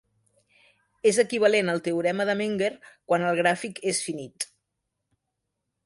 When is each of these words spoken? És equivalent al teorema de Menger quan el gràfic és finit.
És 1.09 1.19
equivalent 1.23 1.69
al 1.73 1.83
teorema 1.89 2.27
de 2.31 2.37
Menger 2.41 2.71
quan 3.13 3.29
el 3.29 3.39
gràfic 3.43 3.85
és 3.93 4.01
finit. 4.11 4.49